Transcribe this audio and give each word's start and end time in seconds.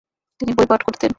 তিনি 0.39 0.51
বই 0.53 0.67
পাঠ 0.67 0.81
করতেন। 0.83 1.09